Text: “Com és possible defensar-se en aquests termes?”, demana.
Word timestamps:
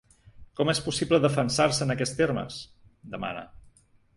“Com 0.59 0.71
és 0.73 0.81
possible 0.85 1.19
defensar-se 1.27 1.81
en 1.87 1.95
aquests 1.97 2.17
termes?”, 2.23 2.59
demana. 3.17 3.45